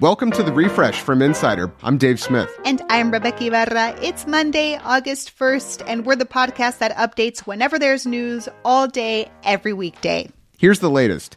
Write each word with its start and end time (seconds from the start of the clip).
Welcome 0.00 0.30
to 0.30 0.42
the 0.42 0.50
refresh 0.50 1.02
from 1.02 1.20
Insider. 1.20 1.70
I'm 1.82 1.98
Dave 1.98 2.18
Smith. 2.18 2.48
And 2.64 2.80
I'm 2.88 3.12
Rebeca 3.12 3.48
Ibarra. 3.48 4.02
It's 4.02 4.26
Monday, 4.26 4.78
August 4.82 5.38
1st, 5.38 5.82
and 5.86 6.06
we're 6.06 6.16
the 6.16 6.24
podcast 6.24 6.78
that 6.78 6.96
updates 6.96 7.40
whenever 7.40 7.78
there's 7.78 8.06
news 8.06 8.48
all 8.64 8.88
day, 8.88 9.30
every 9.42 9.74
weekday. 9.74 10.30
Here's 10.56 10.78
the 10.78 10.88
latest. 10.88 11.36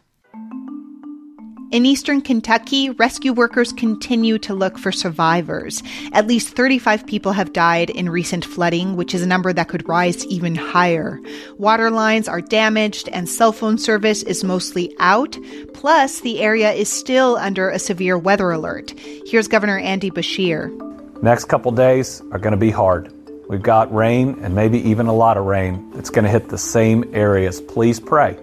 In 1.74 1.84
eastern 1.86 2.20
Kentucky, 2.20 2.90
rescue 2.90 3.32
workers 3.32 3.72
continue 3.72 4.38
to 4.38 4.54
look 4.54 4.78
for 4.78 4.92
survivors. 4.92 5.82
At 6.12 6.28
least 6.28 6.54
35 6.54 7.04
people 7.04 7.32
have 7.32 7.52
died 7.52 7.90
in 7.90 8.10
recent 8.10 8.44
flooding, 8.44 8.94
which 8.94 9.12
is 9.12 9.22
a 9.22 9.26
number 9.26 9.52
that 9.52 9.66
could 9.66 9.88
rise 9.88 10.24
even 10.26 10.54
higher. 10.54 11.20
Water 11.58 11.90
lines 11.90 12.28
are 12.28 12.40
damaged 12.40 13.08
and 13.08 13.28
cell 13.28 13.50
phone 13.50 13.76
service 13.76 14.22
is 14.22 14.44
mostly 14.44 14.94
out. 15.00 15.36
Plus, 15.72 16.20
the 16.20 16.40
area 16.42 16.70
is 16.70 16.88
still 16.88 17.34
under 17.38 17.70
a 17.70 17.80
severe 17.80 18.16
weather 18.16 18.52
alert. 18.52 18.94
Here's 19.26 19.48
Governor 19.48 19.78
Andy 19.78 20.12
Beshear. 20.12 20.70
Next 21.24 21.46
couple 21.46 21.72
days 21.72 22.22
are 22.30 22.38
going 22.38 22.52
to 22.52 22.56
be 22.56 22.70
hard. 22.70 23.12
We've 23.48 23.60
got 23.60 23.92
rain 23.92 24.38
and 24.42 24.54
maybe 24.54 24.78
even 24.88 25.08
a 25.08 25.12
lot 25.12 25.36
of 25.36 25.46
rain 25.46 25.90
that's 25.90 26.10
going 26.10 26.24
to 26.24 26.30
hit 26.30 26.50
the 26.50 26.56
same 26.56 27.12
areas. 27.12 27.60
Please 27.60 27.98
pray 27.98 28.38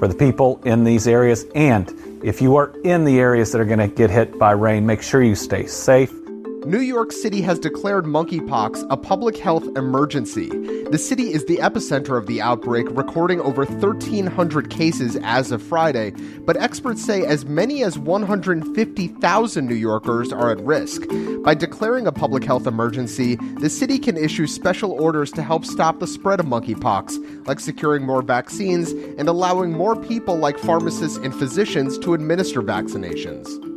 for 0.00 0.08
the 0.08 0.14
people 0.16 0.60
in 0.64 0.82
these 0.82 1.06
areas 1.06 1.46
and 1.54 1.88
if 2.24 2.40
you 2.40 2.56
are 2.56 2.72
in 2.84 3.04
the 3.04 3.20
areas 3.20 3.52
that 3.52 3.60
are 3.60 3.66
going 3.66 3.78
to 3.78 3.86
get 3.86 4.08
hit 4.10 4.38
by 4.38 4.52
rain, 4.52 4.86
make 4.86 5.02
sure 5.02 5.22
you 5.22 5.34
stay 5.34 5.66
safe. 5.66 6.23
New 6.66 6.80
York 6.80 7.12
City 7.12 7.42
has 7.42 7.58
declared 7.58 8.06
monkeypox 8.06 8.86
a 8.88 8.96
public 8.96 9.36
health 9.36 9.64
emergency. 9.76 10.48
The 10.88 10.96
city 10.96 11.30
is 11.30 11.44
the 11.44 11.58
epicenter 11.58 12.16
of 12.16 12.26
the 12.26 12.40
outbreak, 12.40 12.86
recording 12.90 13.38
over 13.40 13.66
1,300 13.66 14.70
cases 14.70 15.18
as 15.22 15.52
of 15.52 15.62
Friday, 15.62 16.12
but 16.46 16.56
experts 16.56 17.04
say 17.04 17.26
as 17.26 17.44
many 17.44 17.84
as 17.84 17.98
150,000 17.98 19.66
New 19.66 19.74
Yorkers 19.74 20.32
are 20.32 20.52
at 20.52 20.60
risk. 20.60 21.02
By 21.42 21.52
declaring 21.52 22.06
a 22.06 22.12
public 22.12 22.44
health 22.44 22.66
emergency, 22.66 23.36
the 23.60 23.68
city 23.68 23.98
can 23.98 24.16
issue 24.16 24.46
special 24.46 24.92
orders 24.92 25.32
to 25.32 25.42
help 25.42 25.66
stop 25.66 26.00
the 26.00 26.06
spread 26.06 26.40
of 26.40 26.46
monkeypox, 26.46 27.46
like 27.46 27.60
securing 27.60 28.06
more 28.06 28.22
vaccines 28.22 28.92
and 29.18 29.28
allowing 29.28 29.72
more 29.72 29.96
people 29.96 30.36
like 30.36 30.58
pharmacists 30.58 31.18
and 31.18 31.34
physicians 31.34 31.98
to 31.98 32.14
administer 32.14 32.62
vaccinations. 32.62 33.73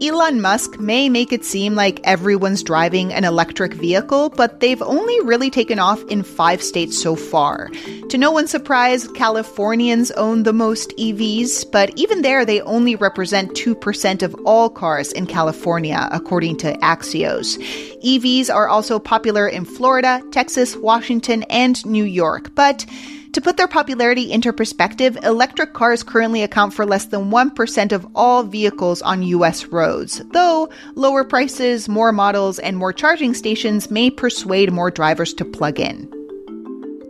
Elon 0.00 0.40
Musk 0.40 0.80
may 0.80 1.08
make 1.08 1.32
it 1.32 1.44
seem 1.44 1.74
like 1.74 2.00
everyone's 2.04 2.62
driving 2.62 3.12
an 3.12 3.24
electric 3.24 3.74
vehicle, 3.74 4.30
but 4.30 4.60
they've 4.60 4.82
only 4.82 5.20
really 5.20 5.50
taken 5.50 5.78
off 5.78 6.02
in 6.04 6.22
five 6.22 6.62
states 6.62 7.00
so 7.00 7.14
far. 7.14 7.68
To 8.08 8.18
no 8.18 8.30
one's 8.30 8.50
surprise, 8.50 9.06
Californians 9.08 10.10
own 10.12 10.42
the 10.42 10.52
most 10.52 10.90
EVs, 10.96 11.70
but 11.70 11.96
even 11.96 12.22
there, 12.22 12.44
they 12.44 12.60
only 12.62 12.96
represent 12.96 13.52
2% 13.54 14.22
of 14.22 14.34
all 14.44 14.70
cars 14.70 15.12
in 15.12 15.26
California, 15.26 16.08
according 16.10 16.56
to 16.58 16.72
Axios. 16.78 17.58
EVs 18.02 18.52
are 18.52 18.68
also 18.68 18.98
popular 18.98 19.46
in 19.46 19.64
Florida, 19.64 20.22
Texas, 20.32 20.76
Washington, 20.76 21.42
and 21.44 21.84
New 21.86 22.04
York, 22.04 22.54
but 22.54 22.84
to 23.32 23.40
put 23.40 23.56
their 23.56 23.68
popularity 23.68 24.30
into 24.30 24.52
perspective, 24.52 25.16
electric 25.22 25.72
cars 25.72 26.02
currently 26.02 26.42
account 26.42 26.74
for 26.74 26.84
less 26.84 27.06
than 27.06 27.30
1% 27.30 27.92
of 27.92 28.06
all 28.14 28.42
vehicles 28.42 29.02
on 29.02 29.22
US 29.22 29.66
roads, 29.66 30.22
though 30.32 30.68
lower 30.94 31.24
prices, 31.24 31.88
more 31.88 32.12
models, 32.12 32.58
and 32.58 32.76
more 32.76 32.92
charging 32.92 33.34
stations 33.34 33.90
may 33.90 34.10
persuade 34.10 34.72
more 34.72 34.90
drivers 34.90 35.32
to 35.34 35.44
plug 35.44 35.80
in. 35.80 36.08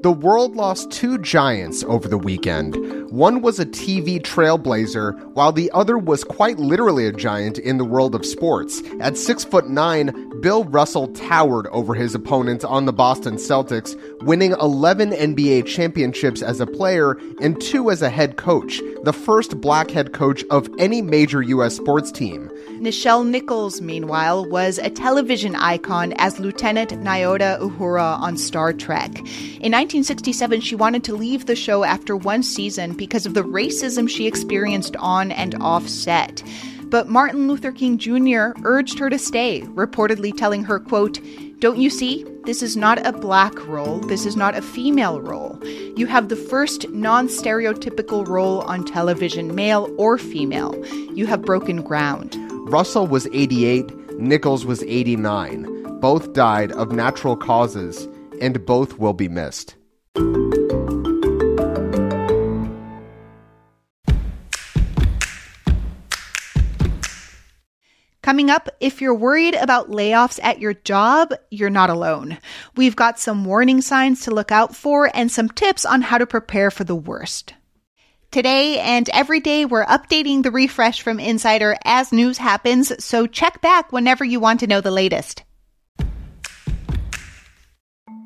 The 0.03 0.13
world 0.13 0.57
lost 0.57 0.91
two 0.91 1.19
giants 1.19 1.85
over 1.85 2.09
the 2.09 2.19
weekend. 2.19 2.75
One 3.13 3.43
was 3.43 3.61
a 3.61 3.67
TV 3.67 4.23
trailblazer, 4.23 5.35
while 5.35 5.53
the 5.53 5.71
other 5.73 5.99
was 5.99 6.25
quite 6.25 6.59
literally 6.59 7.07
a 7.07 7.13
giant 7.13 7.59
in 7.59 7.77
the 7.77 7.85
world 7.85 8.15
of 8.15 8.25
sports. 8.25 8.83
At 9.01 9.19
six 9.19 9.45
foot 9.45 9.69
nine, 9.69 10.41
Bill 10.41 10.65
Russell 10.65 11.09
towered 11.09 11.67
over 11.67 11.93
his 11.93 12.15
opponents 12.15 12.65
on 12.65 12.87
the 12.87 12.93
Boston 12.95 13.35
Celtics, 13.35 13.95
winning 14.23 14.53
11 14.53 15.11
NBA 15.11 15.67
championships 15.67 16.41
as 16.41 16.59
a 16.59 16.67
player 16.67 17.19
and 17.43 17.61
two 17.61 17.91
as 17.91 18.01
a 18.01 18.09
head 18.09 18.39
coach, 18.39 18.81
the 19.03 19.13
first 19.13 19.61
black 19.61 19.91
head 19.91 20.15
coach 20.15 20.43
of 20.45 20.71
any 20.79 21.03
major 21.03 21.43
U.S. 21.43 21.77
sports 21.77 22.11
team. 22.11 22.51
Nichelle 22.81 23.27
Nichols, 23.27 23.83
meanwhile, 23.83 24.49
was 24.49 24.79
a 24.79 24.89
television 24.89 25.55
icon 25.55 26.15
as 26.15 26.41
Lieutenant 26.41 26.91
Nyota 26.91 27.61
Uhura 27.61 28.19
on 28.19 28.39
Star 28.39 28.73
Trek. 28.73 29.19
In 29.19 29.71
1967, 29.71 30.63
she 30.63 30.75
wanted 30.75 31.05
to 31.05 31.15
leave 31.15 31.45
the 31.45 31.55
show 31.55 31.85
after 31.85 32.17
one 32.17 32.43
season 32.43 32.97
because 33.03 33.27
of 33.27 33.35
the 33.35 33.43
racism 33.43 34.09
she 34.09 34.29
experienced 34.29 34.95
on 34.99 35.33
and 35.33 35.57
off 35.61 35.89
set. 35.89 36.41
But 36.85 37.09
Martin 37.09 37.49
Luther 37.49 37.73
King 37.73 37.99
Jr. 37.99 38.53
urged 38.63 38.97
her 39.01 39.11
to 39.11 39.19
stay, 39.19 39.63
reportedly 39.63 40.33
telling 40.37 40.63
her, 40.63 40.79
quote, 40.79 41.19
Don't 41.59 41.81
you 41.81 41.91
see? 41.91 42.25
This 42.45 42.63
is 42.63 42.77
not 42.77 43.05
a 43.05 43.13
black 43.13 43.67
role. 43.67 43.99
This 43.99 44.25
is 44.25 44.37
not 44.37 44.55
a 44.55 44.63
female 44.63 45.21
role. 45.21 45.59
You 45.97 46.07
have 46.07 46.29
the 46.29 46.37
first 46.37 46.89
non 46.91 47.27
stereotypical 47.27 48.25
role 48.25 48.61
on 48.61 48.85
television, 48.85 49.53
male 49.53 49.93
or 49.99 50.17
female. 50.17 50.73
You 51.13 51.27
have 51.27 51.43
broken 51.43 51.83
ground. 51.83 52.37
Russell 52.71 53.09
was 53.09 53.27
88, 53.33 54.21
Nichols 54.21 54.65
was 54.65 54.85
89. 54.85 55.99
Both 55.99 56.35
died 56.35 56.71
of 56.71 56.93
natural 56.93 57.37
causes, 57.37 58.07
and 58.41 58.65
both 58.65 59.01
will 59.01 59.13
be 59.13 59.29
missed. 59.29 59.75
Coming 68.23 68.51
up, 68.51 68.69
if 68.79 69.01
you're 69.01 69.17
worried 69.17 69.57
about 69.57 69.91
layoffs 69.91 70.39
at 70.45 70.61
your 70.61 70.75
job, 70.75 71.35
you're 71.51 71.71
not 71.71 71.91
alone. 71.91 72.39
We've 72.77 72.95
got 72.95 73.19
some 73.19 73.45
warning 73.45 73.81
signs 73.81 74.23
to 74.23 74.31
look 74.31 74.53
out 74.53 74.77
for 74.77 75.11
and 75.13 75.29
some 75.29 75.49
tips 75.49 75.85
on 75.85 76.03
how 76.03 76.19
to 76.19 76.27
prepare 76.27 76.71
for 76.71 76.85
the 76.85 76.95
worst. 76.95 77.55
Today 78.31 78.79
and 78.79 79.09
every 79.09 79.41
day, 79.41 79.65
we're 79.65 79.85
updating 79.85 80.45
the 80.45 80.53
refresh 80.53 81.03
from 81.03 81.19
Insider 81.19 81.77
as 81.85 82.13
news 82.13 82.39
happens, 82.39 83.05
so 83.05 83.27
check 83.27 83.61
back 83.61 83.91
whenever 83.91 84.25
you 84.25 84.39
want 84.39 84.61
to 84.61 84.69
know 84.69 84.81
the 84.81 84.93
latest. 84.93 85.43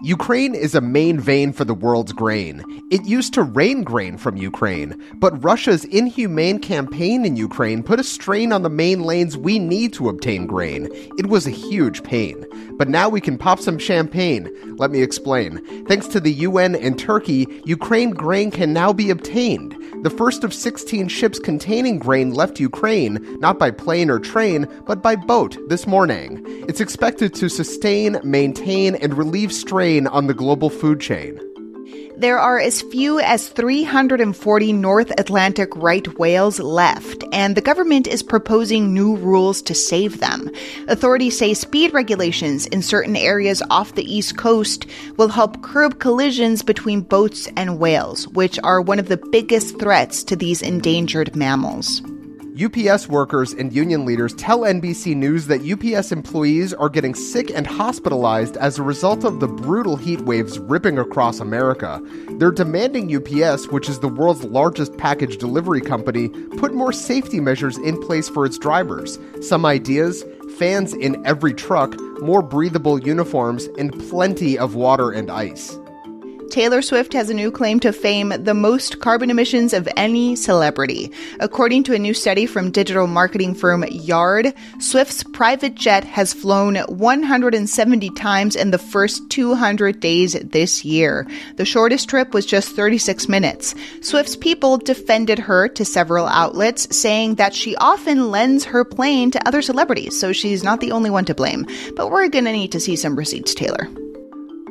Ukraine 0.02 0.54
is 0.54 0.74
a 0.74 0.80
main 0.80 1.19
vein 1.19 1.52
for 1.52 1.64
the 1.64 1.74
world's 1.74 2.12
grain. 2.12 2.62
It 2.92 3.06
used 3.06 3.32
to 3.34 3.42
rain 3.42 3.82
grain 3.82 4.19
from 4.19 4.36
Ukraine, 4.36 4.94
but 5.14 5.42
Russia's 5.42 5.84
inhumane 5.86 6.58
campaign 6.58 7.24
in 7.24 7.36
Ukraine 7.36 7.82
put 7.82 7.98
a 7.98 8.04
strain 8.04 8.52
on 8.52 8.62
the 8.62 8.69
main 8.69 9.02
lanes 9.02 9.36
we 9.36 9.58
need 9.58 9.94
to 9.94 10.08
obtain 10.08 10.47
grain. 10.47 10.88
It 11.19 11.26
was 11.26 11.47
a 11.47 11.50
huge 11.50 12.02
pain. 12.02 12.44
But 12.78 12.88
now 12.88 13.08
we 13.08 13.22
can 13.22 13.38
pop 13.38 13.58
some 13.58 13.78
champagne. 13.78 14.50
Let 14.76 14.91
me 14.91 15.02
explain. 15.02 15.86
Thanks 15.86 16.06
to 16.08 16.20
the 16.20 16.32
UN 16.32 16.76
and 16.76 16.98
Turkey, 16.98 17.47
Ukraine 17.64 18.10
grain 18.10 18.50
can 18.50 18.74
now 18.74 18.92
be 18.92 19.08
obtained. 19.10 19.74
The 20.03 20.10
first 20.10 20.44
of 20.44 20.53
16 20.53 21.08
ships 21.08 21.38
containing 21.38 21.98
grain 21.98 22.34
left 22.34 22.60
Ukraine, 22.60 23.18
not 23.41 23.58
by 23.58 23.70
plane 23.70 24.10
or 24.10 24.18
train, 24.18 24.66
but 24.86 25.03
by 25.03 25.16
boat 25.16 25.56
this 25.68 25.86
morning. 25.86 26.44
It's 26.68 26.82
expected 26.82 27.34
to 27.36 27.48
sustain, 27.48 28.20
maintain, 28.22 28.94
and 28.97 29.16
relieve 29.16 29.53
strain 29.53 29.75
on 29.76 30.26
the 30.26 30.32
global 30.32 30.70
food 30.70 31.00
chain. 31.00 31.38
There 32.16 32.38
are 32.38 32.59
as 32.59 32.81
few 32.81 33.20
as 33.20 33.48
340 33.48 34.72
North 34.72 35.12
Atlantic 35.19 35.69
right 35.76 36.09
whales 36.19 36.59
left, 36.59 37.22
and 37.31 37.54
the 37.54 37.60
government 37.60 38.06
is 38.06 38.22
proposing 38.22 38.94
new 38.94 39.16
rules 39.16 39.60
to 39.60 39.75
save 39.75 40.19
them. 40.19 40.50
Authorities 40.88 41.38
say 41.38 41.53
speed 41.53 41.92
regulations 41.92 42.65
in 42.69 42.81
certain 42.81 43.16
areas 43.16 43.62
off 43.69 43.97
the 43.97 44.10
East 44.10 44.38
Coast 44.38 44.86
will 45.19 45.28
help 45.28 45.60
curb 45.60 45.98
collisions 45.98 46.62
between 46.62 47.03
boats 47.03 47.50
and 47.54 47.78
whales, 47.78 48.26
which 48.28 48.59
are 48.65 48.81
one 48.81 48.98
of 48.98 49.09
the 49.09 49.19
biggest 49.31 49.78
threats 49.78 50.25
to 50.25 50.36
these 50.36 50.62
endangered 50.62 51.36
mammals. 51.36 52.00
UPS 52.58 53.06
workers 53.06 53.53
and 53.53 53.70
union 53.70 54.06
leaders 54.06 54.32
tell 54.34 54.60
NBC 54.60 55.14
News 55.14 55.47
that 55.47 55.60
UPS 55.60 56.10
employees 56.10 56.72
are 56.72 56.88
getting 56.88 57.14
sick 57.14 57.50
and 57.50 57.66
hospitalized 57.66 58.56
as 58.56 58.78
a 58.78 58.82
result 58.82 59.24
of 59.24 59.41
the 59.41 59.47
brutal 59.47 59.97
heat 59.97 60.22
waves 60.22 60.58
ripping 60.58 60.98
across 60.98 61.38
America. 61.38 62.00
They're 62.38 62.50
demanding 62.50 63.14
UPS, 63.14 63.68
which 63.68 63.91
is 63.91 64.00
the 64.00 64.08
world's 64.08 64.44
largest 64.44 64.97
package 64.97 65.36
delivery 65.36 65.82
company, 65.82 66.30
put 66.56 66.72
more 66.72 66.92
safety 66.92 67.41
measures 67.41 67.76
in 67.78 68.00
place 68.00 68.30
for 68.30 68.47
its 68.47 68.56
drivers. 68.56 69.18
Some 69.42 69.66
ideas 69.66 70.24
fans 70.59 70.94
in 70.94 71.24
every 71.26 71.52
truck, 71.52 71.94
more 72.22 72.41
breathable 72.41 72.98
uniforms, 72.98 73.66
and 73.78 73.92
plenty 74.09 74.59
of 74.59 74.74
water 74.74 75.10
and 75.10 75.30
ice. 75.30 75.78
Taylor 76.51 76.81
Swift 76.81 77.13
has 77.13 77.28
a 77.28 77.34
new 77.34 77.51
claim 77.51 77.81
to 77.81 77.93
fame 77.93 78.33
the 78.39 78.54
most 78.54 79.01
carbon 79.01 79.31
emissions 79.31 79.72
of 79.72 79.89
any 79.97 80.37
celebrity. 80.37 81.10
According 81.41 81.83
to 81.84 81.95
a 81.95 81.98
new 81.98 82.15
study 82.15 82.47
from 82.47 82.71
digital 82.71 83.07
marketing 83.07 83.54
firm 83.54 83.84
Yard, 83.84 84.54
Swift's 84.78 85.22
private 85.22 85.75
jet 85.75 86.04
has 86.04 86.33
flown 86.33 86.77
170 86.77 88.10
times 88.10 88.57
in 88.57 88.71
the 88.71 88.78
first 88.78 89.28
200 89.28 90.01
days 90.01 90.33
this 90.34 90.84
year. 90.84 91.27
The 91.57 91.65
shortest 91.65 92.09
trip 92.09 92.33
was 92.33 92.47
just 92.47 92.75
36 92.75 93.28
minutes. 93.28 93.75
Swift's 94.01 94.37
people 94.37 94.78
defended 94.78 95.39
her 95.39 95.69
to 95.69 95.84
several 95.84 96.27
outlets, 96.27 96.97
saying 96.97 97.34
that 97.34 97.54
she 97.54 97.77
often 97.77 98.31
lends 98.31 98.65
her 98.65 98.84
plane 98.84 99.31
to 99.33 99.48
other 99.48 99.63
celebrities, 99.63 100.19
so 100.19 100.33
she's 100.33 100.63
not 100.63 100.81
the 100.81 100.93
only 100.93 101.10
one 101.10 101.25
to 101.27 101.34
blame. 101.34 101.66
But 101.97 102.10
we're 102.10 102.28
gonna 102.28 102.53
need 102.53 102.72
to 102.72 102.81
see 102.81 102.97
some 102.97 103.16
receipts, 103.16 103.54
Taylor. 103.54 103.89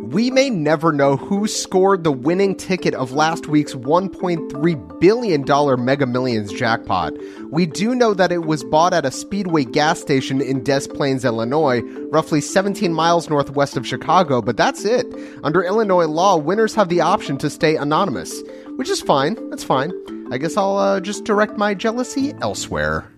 We 0.06 0.30
may 0.30 0.52
never 0.52 0.92
know 0.92 1.18
who 1.18 1.48
scored 1.48 2.04
the 2.04 2.12
winning 2.12 2.56
ticket 2.56 2.94
of 2.94 3.14
last 3.14 3.48
week's 3.48 3.74
$1.3 3.74 5.00
billion 5.00 5.84
Mega 5.84 6.06
Millions 6.06 6.54
jackpot. 6.54 7.14
We 7.50 7.66
do 7.66 7.96
know 7.96 8.14
that 8.14 8.32
it 8.32 8.46
was 8.46 8.64
bought 8.64 8.94
at 8.94 9.04
a 9.04 9.10
Speedway 9.10 9.64
gas 9.64 10.00
station 10.00 10.42
in 10.42 10.64
Des 10.64 10.88
Plaines, 10.90 11.26
Illinois, 11.26 11.82
roughly 12.12 12.40
17 12.40 12.94
miles 12.94 13.32
northwest 13.32 13.78
of 13.78 13.88
Chicago, 13.88 14.44
but 14.44 14.58
that's 14.58 14.86
it. 14.86 15.08
Under 15.44 15.64
Illinois 15.64 16.06
law, 16.06 16.38
winners 16.38 16.76
have 16.76 16.90
the 16.90 17.02
option 17.02 17.40
to 17.40 17.50
stay 17.50 17.76
anonymous, 17.76 18.44
which 18.76 18.90
is 18.90 19.02
fine. 19.02 19.50
That's 19.50 19.64
fine. 19.64 19.92
I 20.32 20.38
guess 20.38 20.56
I'll 20.56 20.78
uh, 20.78 21.00
just 21.00 21.24
direct 21.24 21.58
my 21.58 21.74
jealousy 21.74 22.36
elsewhere. 22.42 23.12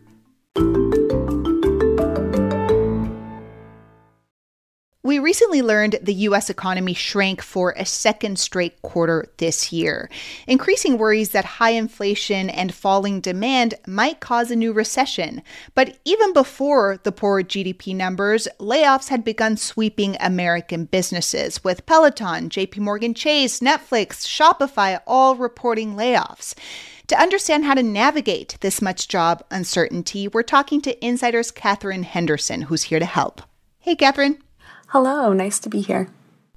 We 5.08 5.20
recently 5.20 5.62
learned 5.62 6.00
the 6.02 6.14
U.S. 6.14 6.50
economy 6.50 6.94
shrank 6.94 7.42
for 7.42 7.74
a 7.78 7.86
second 7.86 8.38
straight 8.38 8.82
quarter 8.82 9.32
this 9.38 9.72
year, 9.72 10.10
increasing 10.48 10.98
worries 10.98 11.30
that 11.30 11.46
high 11.46 11.70
inflation 11.70 12.50
and 12.50 12.74
falling 12.74 13.22
demand 13.22 13.76
might 13.88 14.20
cause 14.20 14.52
a 14.52 14.56
new 14.58 14.74
recession. 14.74 15.44
But 15.76 15.98
even 16.04 16.34
before 16.34 17.00
the 17.04 17.14
poor 17.14 17.42
GDP 17.42 17.96
numbers, 17.96 18.50
layoffs 18.60 19.08
had 19.08 19.24
begun 19.24 19.56
sweeping 19.56 20.18
American 20.20 20.84
businesses, 20.84 21.64
with 21.64 21.86
Peloton, 21.86 22.50
JP 22.50 22.80
Morgan 22.80 23.14
Chase, 23.14 23.62
Netflix, 23.62 24.28
Shopify 24.28 25.00
all 25.08 25.38
reporting 25.38 25.96
layoffs. 25.96 26.54
To 27.08 27.18
understand 27.18 27.64
how 27.64 27.76
to 27.76 27.82
navigate 27.82 28.58
this 28.60 28.82
much 28.82 29.08
job 29.08 29.42
uncertainty, 29.52 30.28
we're 30.28 30.44
talking 30.44 30.82
to 30.82 31.06
Insider's 31.06 31.50
Catherine 31.50 32.04
Henderson, 32.04 32.64
who's 32.64 32.84
here 32.84 33.00
to 33.00 33.06
help. 33.06 33.42
Hey, 33.80 33.96
Catherine. 33.96 34.40
Hello, 34.92 35.34
nice 35.34 35.60
to 35.60 35.70
be 35.70 35.82
here. 35.82 36.08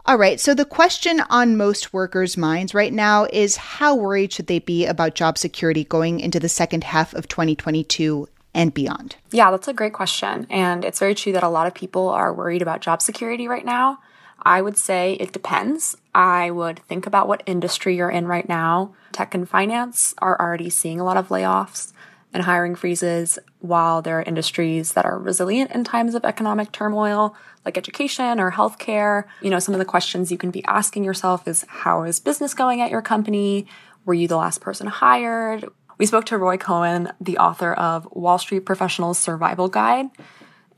All 0.06 0.16
right, 0.16 0.38
so 0.38 0.54
the 0.54 0.64
question 0.64 1.20
on 1.30 1.56
most 1.56 1.92
workers' 1.92 2.36
minds 2.36 2.72
right 2.74 2.92
now 2.92 3.26
is 3.32 3.56
how 3.56 3.96
worried 3.96 4.32
should 4.32 4.46
they 4.46 4.60
be 4.60 4.86
about 4.86 5.16
job 5.16 5.36
security 5.36 5.82
going 5.82 6.20
into 6.20 6.38
the 6.38 6.48
second 6.48 6.84
half 6.84 7.12
of 7.12 7.26
2022 7.26 8.28
and 8.54 8.72
beyond? 8.72 9.16
Yeah, 9.32 9.50
that's 9.50 9.66
a 9.66 9.72
great 9.72 9.92
question. 9.92 10.46
And 10.48 10.84
it's 10.84 11.00
very 11.00 11.16
true 11.16 11.32
that 11.32 11.42
a 11.42 11.48
lot 11.48 11.66
of 11.66 11.74
people 11.74 12.08
are 12.08 12.32
worried 12.32 12.62
about 12.62 12.80
job 12.82 13.02
security 13.02 13.48
right 13.48 13.64
now. 13.64 13.98
I 14.40 14.62
would 14.62 14.76
say 14.76 15.14
it 15.14 15.32
depends. 15.32 15.96
I 16.14 16.52
would 16.52 16.78
think 16.88 17.06
about 17.06 17.26
what 17.26 17.42
industry 17.46 17.96
you're 17.96 18.10
in 18.10 18.28
right 18.28 18.48
now. 18.48 18.94
Tech 19.10 19.34
and 19.34 19.48
finance 19.48 20.14
are 20.18 20.40
already 20.40 20.70
seeing 20.70 21.00
a 21.00 21.04
lot 21.04 21.16
of 21.16 21.28
layoffs 21.28 21.92
and 22.32 22.44
hiring 22.44 22.74
freezes, 22.74 23.38
while 23.58 24.02
there 24.02 24.18
are 24.18 24.22
industries 24.22 24.92
that 24.92 25.04
are 25.04 25.18
resilient 25.18 25.70
in 25.72 25.84
times 25.84 26.14
of 26.14 26.24
economic 26.24 26.72
turmoil, 26.72 27.34
like 27.64 27.76
education 27.76 28.38
or 28.38 28.52
healthcare. 28.52 29.24
You 29.42 29.50
know, 29.50 29.58
some 29.58 29.74
of 29.74 29.78
the 29.78 29.84
questions 29.84 30.30
you 30.30 30.38
can 30.38 30.50
be 30.50 30.64
asking 30.64 31.04
yourself 31.04 31.48
is 31.48 31.64
how 31.68 32.04
is 32.04 32.20
business 32.20 32.54
going 32.54 32.80
at 32.80 32.90
your 32.90 33.02
company? 33.02 33.66
Were 34.04 34.14
you 34.14 34.28
the 34.28 34.36
last 34.36 34.60
person 34.60 34.86
hired? 34.86 35.68
We 35.98 36.06
spoke 36.06 36.24
to 36.26 36.38
Roy 36.38 36.56
Cohen, 36.56 37.12
the 37.20 37.38
author 37.38 37.74
of 37.74 38.08
Wall 38.12 38.38
Street 38.38 38.64
Professionals 38.64 39.18
Survival 39.18 39.68
Guide, 39.68 40.06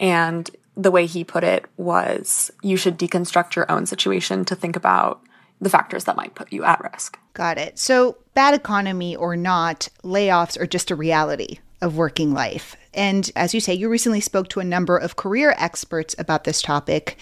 and 0.00 0.50
the 0.76 0.90
way 0.90 1.06
he 1.06 1.22
put 1.22 1.44
it 1.44 1.66
was 1.76 2.50
you 2.62 2.76
should 2.76 2.98
deconstruct 2.98 3.54
your 3.54 3.70
own 3.70 3.86
situation 3.86 4.44
to 4.46 4.56
think 4.56 4.74
about 4.74 5.22
the 5.62 5.70
factors 5.70 6.04
that 6.04 6.16
might 6.16 6.34
put 6.34 6.52
you 6.52 6.64
at 6.64 6.82
risk. 6.92 7.18
Got 7.34 7.56
it. 7.56 7.78
So, 7.78 8.18
bad 8.34 8.52
economy 8.52 9.14
or 9.14 9.36
not, 9.36 9.88
layoffs 10.02 10.60
are 10.60 10.66
just 10.66 10.90
a 10.90 10.96
reality 10.96 11.60
of 11.80 11.96
working 11.96 12.34
life. 12.34 12.76
And 12.92 13.30
as 13.36 13.54
you 13.54 13.60
say, 13.60 13.72
you 13.72 13.88
recently 13.88 14.20
spoke 14.20 14.48
to 14.48 14.60
a 14.60 14.64
number 14.64 14.98
of 14.98 15.16
career 15.16 15.54
experts 15.56 16.16
about 16.18 16.44
this 16.44 16.60
topic. 16.60 17.16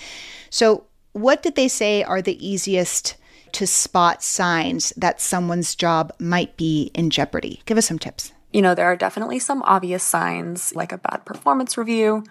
So, 0.49 0.85
what 1.13 1.43
did 1.43 1.55
they 1.55 1.69
say 1.69 2.03
are 2.03 2.23
the 2.23 2.45
easiest 2.47 3.17
to 3.53 3.67
spot 3.67 4.23
signs 4.23 4.93
that 4.97 5.21
someone's 5.21 5.75
job 5.75 6.13
might 6.19 6.57
be 6.57 6.91
in 6.95 7.11
jeopardy? 7.11 7.61
Give 7.67 7.77
us 7.77 7.87
some 7.87 7.99
tips. 7.99 8.33
You 8.53 8.63
know, 8.63 8.75
there 8.75 8.87
are 8.87 8.97
definitely 8.97 9.39
some 9.39 9.63
obvious 9.65 10.03
signs 10.03 10.75
like 10.75 10.93
a 10.93 10.99
bad 10.99 11.27
performance 11.27 11.77
review. 11.77 12.25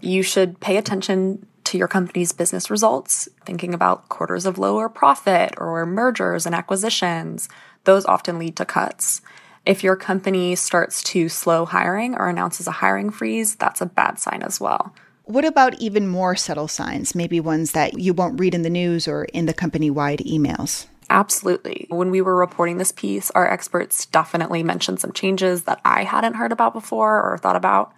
You 0.00 0.22
should 0.22 0.60
pay 0.60 0.78
attention 0.78 1.46
to 1.64 1.78
your 1.78 1.88
company's 1.88 2.32
business 2.32 2.70
results, 2.70 3.28
thinking 3.44 3.74
about 3.74 4.08
quarters 4.08 4.46
of 4.46 4.58
lower 4.58 4.88
profit 4.88 5.54
or 5.56 5.84
mergers 5.86 6.46
and 6.46 6.54
acquisitions. 6.54 7.48
Those 7.84 8.04
often 8.04 8.38
lead 8.38 8.56
to 8.56 8.64
cuts. 8.64 9.22
If 9.64 9.84
your 9.84 9.96
company 9.96 10.56
starts 10.56 11.02
to 11.04 11.28
slow 11.28 11.64
hiring 11.64 12.16
or 12.16 12.28
announces 12.28 12.66
a 12.66 12.72
hiring 12.72 13.10
freeze, 13.10 13.54
that's 13.54 13.80
a 13.80 13.86
bad 13.86 14.18
sign 14.18 14.42
as 14.42 14.60
well. 14.60 14.94
What 15.24 15.44
about 15.44 15.80
even 15.80 16.08
more 16.08 16.34
subtle 16.34 16.66
signs, 16.66 17.14
maybe 17.14 17.38
ones 17.38 17.72
that 17.72 17.98
you 17.98 18.12
won't 18.12 18.40
read 18.40 18.54
in 18.54 18.62
the 18.62 18.70
news 18.70 19.06
or 19.06 19.24
in 19.26 19.46
the 19.46 19.54
company 19.54 19.88
wide 19.88 20.18
emails? 20.20 20.86
Absolutely. 21.10 21.86
When 21.90 22.10
we 22.10 22.20
were 22.20 22.34
reporting 22.34 22.78
this 22.78 22.90
piece, 22.90 23.30
our 23.32 23.48
experts 23.48 24.06
definitely 24.06 24.62
mentioned 24.62 24.98
some 24.98 25.12
changes 25.12 25.64
that 25.64 25.80
I 25.84 26.04
hadn't 26.04 26.34
heard 26.34 26.52
about 26.52 26.72
before 26.72 27.22
or 27.22 27.38
thought 27.38 27.54
about. 27.54 27.92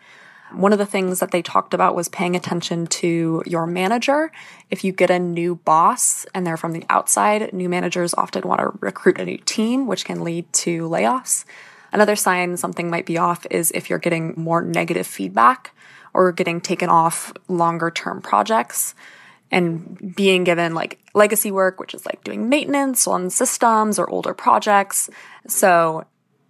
One 0.57 0.73
of 0.73 0.79
the 0.79 0.87
things 0.87 1.21
that 1.21 1.31
they 1.31 1.43
talked 1.43 1.75
about 1.75 1.95
was 1.95 2.09
paying 2.09 2.37
attention 2.37 2.87
to 2.87 3.43
your 3.47 3.67
manager. 3.67 4.31
If 4.71 4.85
you 4.85 4.93
get 4.93 5.11
a 5.11 5.19
new 5.19 5.57
boss 5.57 6.27
and 6.35 6.47
they're 6.47 6.57
from 6.57 6.73
the 6.73 6.85
outside, 6.89 7.53
new 7.53 7.69
managers 7.69 8.15
often 8.15 8.47
want 8.47 8.61
to 8.61 8.73
recruit 8.81 9.19
a 9.19 9.25
new 9.25 9.39
team, 9.39 9.87
which 9.87 10.05
can 10.05 10.23
lead 10.23 10.53
to 10.55 10.89
layoffs. 10.89 11.45
Another 11.93 12.17
sign 12.17 12.57
something 12.57 12.91
might 12.91 13.07
be 13.07 13.19
off 13.19 13.47
is 13.51 13.71
if 13.73 13.89
you're 13.89 13.99
getting 13.99 14.35
more 14.37 14.63
negative 14.63 15.07
feedback 15.07 15.75
or 16.13 16.33
getting 16.33 16.61
taken 16.61 16.89
off 16.89 17.33
longer 17.49 17.91
term 17.91 18.21
projects 18.21 18.95
and 19.51 20.15
being 20.17 20.45
given 20.45 20.75
like 20.75 20.99
legacy 21.15 21.51
work, 21.51 21.79
which 21.79 21.95
is 21.95 22.05
like 22.07 22.25
doing 22.25 22.49
maintenance 22.49 23.07
on 23.07 23.31
systems 23.31 23.99
or 23.99 24.09
older 24.11 24.35
projects. 24.35 25.09
So 25.47 26.05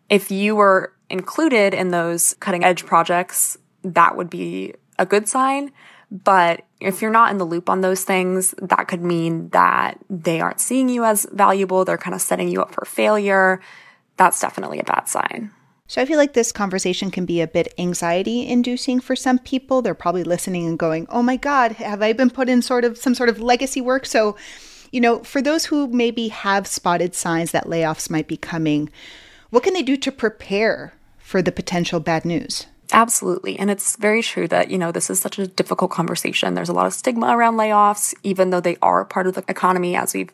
if 0.08 0.30
you 0.30 0.56
were 0.56 0.94
included 1.10 1.74
in 1.74 1.90
those 1.90 2.34
cutting 2.40 2.64
edge 2.64 2.86
projects, 2.86 3.58
that 3.84 4.16
would 4.16 4.30
be 4.30 4.74
a 4.98 5.06
good 5.06 5.28
sign. 5.28 5.72
But 6.10 6.64
if 6.80 7.02
you're 7.02 7.10
not 7.10 7.30
in 7.30 7.38
the 7.38 7.44
loop 7.44 7.68
on 7.68 7.80
those 7.80 8.04
things, 8.04 8.54
that 8.62 8.88
could 8.88 9.02
mean 9.02 9.48
that 9.50 9.98
they 10.08 10.40
aren't 10.40 10.60
seeing 10.60 10.88
you 10.88 11.04
as 11.04 11.26
valuable. 11.32 11.84
They're 11.84 11.98
kind 11.98 12.14
of 12.14 12.20
setting 12.20 12.48
you 12.48 12.60
up 12.62 12.72
for 12.72 12.84
failure. 12.84 13.60
That's 14.16 14.38
definitely 14.38 14.78
a 14.78 14.84
bad 14.84 15.08
sign. 15.08 15.50
So 15.86 16.00
I 16.00 16.06
feel 16.06 16.18
like 16.18 16.32
this 16.32 16.52
conversation 16.52 17.10
can 17.10 17.26
be 17.26 17.40
a 17.40 17.46
bit 17.46 17.74
anxiety 17.78 18.46
inducing 18.46 19.00
for 19.00 19.14
some 19.14 19.38
people. 19.38 19.82
They're 19.82 19.94
probably 19.94 20.24
listening 20.24 20.66
and 20.66 20.78
going, 20.78 21.06
"Oh 21.10 21.22
my 21.22 21.36
god, 21.36 21.72
have 21.72 22.00
I 22.00 22.12
been 22.12 22.30
put 22.30 22.48
in 22.48 22.62
sort 22.62 22.84
of 22.84 22.96
some 22.96 23.14
sort 23.14 23.28
of 23.28 23.40
legacy 23.40 23.80
work?" 23.80 24.06
So, 24.06 24.36
you 24.92 25.00
know, 25.00 25.18
for 25.24 25.42
those 25.42 25.66
who 25.66 25.88
maybe 25.88 26.28
have 26.28 26.66
spotted 26.66 27.14
signs 27.14 27.50
that 27.50 27.66
layoffs 27.66 28.08
might 28.08 28.28
be 28.28 28.36
coming, 28.36 28.88
what 29.50 29.62
can 29.62 29.74
they 29.74 29.82
do 29.82 29.96
to 29.96 30.12
prepare 30.12 30.94
for 31.18 31.42
the 31.42 31.52
potential 31.52 32.00
bad 32.00 32.24
news? 32.24 32.66
Absolutely. 32.92 33.58
And 33.58 33.70
it's 33.70 33.96
very 33.96 34.22
true 34.22 34.46
that, 34.48 34.70
you 34.70 34.78
know, 34.78 34.92
this 34.92 35.10
is 35.10 35.20
such 35.20 35.38
a 35.38 35.46
difficult 35.46 35.90
conversation. 35.90 36.54
There's 36.54 36.68
a 36.68 36.74
lot 36.74 36.86
of 36.86 36.92
stigma 36.92 37.36
around 37.36 37.56
layoffs, 37.56 38.14
even 38.22 38.50
though 38.50 38.60
they 38.60 38.76
are 38.82 39.04
part 39.04 39.26
of 39.26 39.34
the 39.34 39.44
economy, 39.48 39.96
as 39.96 40.14
we've 40.14 40.30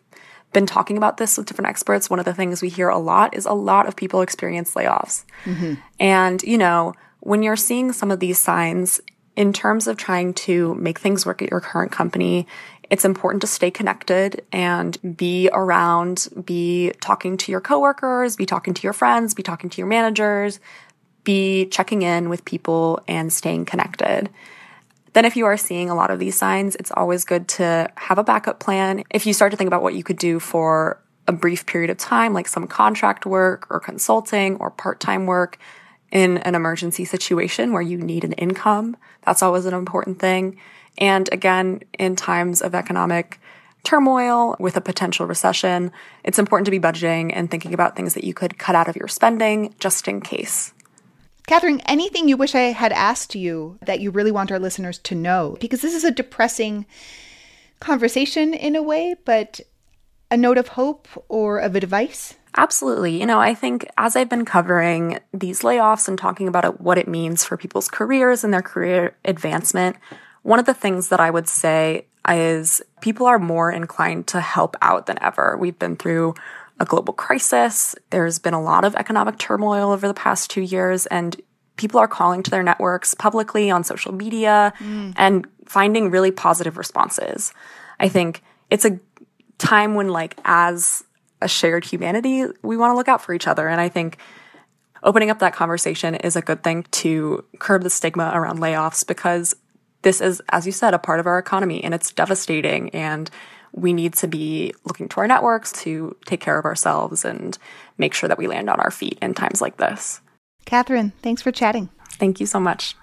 been 0.52 0.66
talking 0.66 0.96
about 0.96 1.16
this 1.16 1.36
with 1.36 1.46
different 1.46 1.68
experts. 1.68 2.10
One 2.10 2.18
of 2.18 2.24
the 2.24 2.34
things 2.34 2.60
we 2.60 2.68
hear 2.68 2.88
a 2.88 2.98
lot 2.98 3.36
is 3.36 3.46
a 3.46 3.52
lot 3.52 3.86
of 3.86 3.96
people 3.96 4.20
experience 4.20 4.74
layoffs. 4.74 5.24
Mm-hmm. 5.44 5.74
And, 6.00 6.42
you 6.42 6.58
know, 6.58 6.94
when 7.20 7.42
you're 7.42 7.56
seeing 7.56 7.92
some 7.92 8.10
of 8.10 8.18
these 8.18 8.38
signs 8.38 9.00
in 9.36 9.52
terms 9.52 9.86
of 9.86 9.96
trying 9.96 10.34
to 10.34 10.74
make 10.74 10.98
things 10.98 11.24
work 11.24 11.40
at 11.42 11.50
your 11.50 11.60
current 11.60 11.92
company, 11.92 12.46
it's 12.90 13.04
important 13.04 13.40
to 13.42 13.46
stay 13.46 13.70
connected 13.70 14.44
and 14.52 14.98
be 15.16 15.48
around, 15.52 16.28
be 16.44 16.92
talking 17.00 17.36
to 17.36 17.52
your 17.52 17.60
coworkers, 17.60 18.34
be 18.34 18.46
talking 18.46 18.74
to 18.74 18.82
your 18.82 18.92
friends, 18.92 19.34
be 19.34 19.44
talking 19.44 19.70
to 19.70 19.78
your 19.78 19.86
managers, 19.86 20.58
be 21.24 21.66
checking 21.66 22.02
in 22.02 22.28
with 22.28 22.44
people 22.44 23.00
and 23.06 23.32
staying 23.32 23.66
connected. 23.66 24.30
Then, 25.12 25.24
if 25.24 25.36
you 25.36 25.46
are 25.46 25.56
seeing 25.56 25.90
a 25.90 25.94
lot 25.94 26.10
of 26.10 26.18
these 26.18 26.36
signs, 26.36 26.76
it's 26.76 26.92
always 26.92 27.24
good 27.24 27.48
to 27.48 27.90
have 27.96 28.18
a 28.18 28.24
backup 28.24 28.60
plan. 28.60 29.02
If 29.10 29.26
you 29.26 29.32
start 29.32 29.50
to 29.50 29.56
think 29.56 29.68
about 29.68 29.82
what 29.82 29.94
you 29.94 30.04
could 30.04 30.18
do 30.18 30.38
for 30.38 31.02
a 31.26 31.32
brief 31.32 31.66
period 31.66 31.90
of 31.90 31.98
time, 31.98 32.32
like 32.32 32.48
some 32.48 32.66
contract 32.66 33.26
work 33.26 33.66
or 33.70 33.80
consulting 33.80 34.56
or 34.56 34.70
part 34.70 35.00
time 35.00 35.26
work 35.26 35.58
in 36.12 36.38
an 36.38 36.54
emergency 36.54 37.04
situation 37.04 37.72
where 37.72 37.82
you 37.82 37.98
need 37.98 38.24
an 38.24 38.32
income, 38.32 38.96
that's 39.22 39.42
always 39.42 39.66
an 39.66 39.74
important 39.74 40.18
thing. 40.18 40.58
And 40.98 41.28
again, 41.32 41.80
in 41.98 42.16
times 42.16 42.62
of 42.62 42.74
economic 42.74 43.40
turmoil, 43.82 44.56
with 44.58 44.76
a 44.76 44.80
potential 44.80 45.26
recession, 45.26 45.92
it's 46.24 46.38
important 46.38 46.66
to 46.66 46.70
be 46.70 46.80
budgeting 46.80 47.30
and 47.32 47.50
thinking 47.50 47.74
about 47.74 47.96
things 47.96 48.14
that 48.14 48.24
you 48.24 48.34
could 48.34 48.58
cut 48.58 48.74
out 48.74 48.88
of 48.88 48.96
your 48.96 49.08
spending 49.08 49.74
just 49.78 50.06
in 50.06 50.20
case. 50.20 50.72
Catherine, 51.50 51.80
anything 51.80 52.28
you 52.28 52.36
wish 52.36 52.54
I 52.54 52.70
had 52.70 52.92
asked 52.92 53.34
you 53.34 53.76
that 53.82 53.98
you 53.98 54.12
really 54.12 54.30
want 54.30 54.52
our 54.52 54.60
listeners 54.60 54.98
to 54.98 55.16
know? 55.16 55.56
Because 55.58 55.82
this 55.82 55.96
is 55.96 56.04
a 56.04 56.12
depressing 56.12 56.86
conversation 57.80 58.54
in 58.54 58.76
a 58.76 58.82
way, 58.84 59.16
but 59.24 59.58
a 60.30 60.36
note 60.36 60.58
of 60.58 60.68
hope 60.68 61.08
or 61.28 61.58
of 61.58 61.74
advice? 61.74 62.36
Absolutely. 62.56 63.18
You 63.18 63.26
know, 63.26 63.40
I 63.40 63.52
think 63.54 63.84
as 63.98 64.14
I've 64.14 64.28
been 64.28 64.44
covering 64.44 65.18
these 65.34 65.62
layoffs 65.62 66.06
and 66.06 66.16
talking 66.16 66.46
about 66.46 66.80
what 66.80 66.98
it 66.98 67.08
means 67.08 67.42
for 67.44 67.56
people's 67.56 67.88
careers 67.88 68.44
and 68.44 68.54
their 68.54 68.62
career 68.62 69.16
advancement, 69.24 69.96
one 70.42 70.60
of 70.60 70.66
the 70.66 70.72
things 70.72 71.08
that 71.08 71.18
I 71.18 71.30
would 71.30 71.48
say 71.48 72.06
is 72.28 72.80
people 73.00 73.26
are 73.26 73.40
more 73.40 73.72
inclined 73.72 74.28
to 74.28 74.40
help 74.40 74.76
out 74.82 75.06
than 75.06 75.20
ever. 75.20 75.56
We've 75.58 75.80
been 75.80 75.96
through 75.96 76.34
a 76.80 76.84
global 76.84 77.12
crisis. 77.12 77.94
There's 78.08 78.38
been 78.38 78.54
a 78.54 78.60
lot 78.60 78.84
of 78.84 78.96
economic 78.96 79.38
turmoil 79.38 79.92
over 79.92 80.08
the 80.08 80.14
past 80.14 80.50
two 80.50 80.62
years, 80.62 81.06
and 81.06 81.40
people 81.76 82.00
are 82.00 82.08
calling 82.08 82.42
to 82.42 82.50
their 82.50 82.62
networks 82.62 83.14
publicly 83.14 83.70
on 83.70 83.84
social 83.84 84.12
media 84.12 84.72
mm. 84.78 85.12
and 85.16 85.46
finding 85.66 86.10
really 86.10 86.30
positive 86.30 86.76
responses. 86.78 87.52
I 88.00 88.08
think 88.08 88.42
it's 88.70 88.84
a 88.84 88.98
time 89.58 89.94
when, 89.94 90.08
like, 90.08 90.38
as 90.44 91.04
a 91.42 91.48
shared 91.48 91.84
humanity, 91.84 92.46
we 92.62 92.76
want 92.76 92.92
to 92.92 92.96
look 92.96 93.08
out 93.08 93.22
for 93.22 93.34
each 93.34 93.46
other. 93.46 93.68
And 93.68 93.80
I 93.80 93.88
think 93.88 94.16
opening 95.02 95.30
up 95.30 95.38
that 95.38 95.54
conversation 95.54 96.14
is 96.14 96.34
a 96.34 96.42
good 96.42 96.62
thing 96.62 96.84
to 96.90 97.44
curb 97.58 97.82
the 97.82 97.90
stigma 97.90 98.30
around 98.34 98.58
layoffs 98.58 99.06
because 99.06 99.54
this 100.02 100.20
is, 100.20 100.42
as 100.48 100.66
you 100.66 100.72
said, 100.72 100.94
a 100.94 100.98
part 100.98 101.20
of 101.20 101.26
our 101.26 101.38
economy 101.38 101.82
and 101.84 101.94
it's 101.94 102.12
devastating. 102.12 102.90
And 102.90 103.30
we 103.72 103.92
need 103.92 104.14
to 104.14 104.26
be 104.26 104.74
looking 104.84 105.08
to 105.08 105.20
our 105.20 105.26
networks 105.26 105.72
to 105.82 106.16
take 106.26 106.40
care 106.40 106.58
of 106.58 106.64
ourselves 106.64 107.24
and 107.24 107.56
make 107.98 108.14
sure 108.14 108.28
that 108.28 108.38
we 108.38 108.46
land 108.46 108.68
on 108.68 108.80
our 108.80 108.90
feet 108.90 109.18
in 109.22 109.34
times 109.34 109.60
like 109.60 109.76
this. 109.76 110.20
Catherine, 110.64 111.12
thanks 111.22 111.42
for 111.42 111.52
chatting. 111.52 111.88
Thank 112.12 112.40
you 112.40 112.46
so 112.46 112.60
much. 112.60 112.96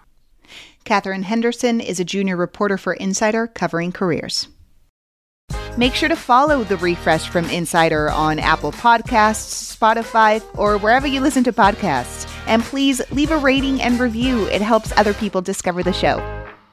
Catherine 0.83 1.23
Henderson 1.23 1.81
is 1.81 1.99
a 1.99 2.05
junior 2.05 2.37
reporter 2.37 2.77
for 2.77 2.93
Insider 2.93 3.47
covering 3.47 3.91
careers. 3.91 4.47
Make 5.77 5.93
sure 5.93 6.09
to 6.09 6.15
follow 6.15 6.63
The 6.63 6.77
Refresh 6.77 7.29
from 7.29 7.45
Insider 7.49 8.09
on 8.09 8.39
Apple 8.39 8.71
Podcasts, 8.71 9.75
Spotify, 9.77 10.41
or 10.57 10.77
wherever 10.77 11.05
you 11.05 11.21
listen 11.21 11.43
to 11.43 11.53
podcasts. 11.53 12.27
And 12.47 12.63
please 12.63 13.01
leave 13.11 13.31
a 13.31 13.37
rating 13.37 13.81
and 13.81 13.99
review, 13.99 14.45
it 14.47 14.61
helps 14.61 14.91
other 14.97 15.13
people 15.13 15.41
discover 15.41 15.83
the 15.83 15.93
show. 15.93 16.36